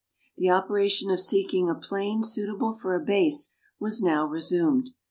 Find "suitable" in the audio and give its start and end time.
2.23-2.73